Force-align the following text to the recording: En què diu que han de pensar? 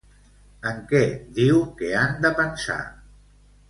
En 0.69 0.79
què 0.93 1.03
diu 1.37 1.63
que 1.83 1.95
han 2.01 2.19
de 2.27 2.35
pensar? 2.43 2.83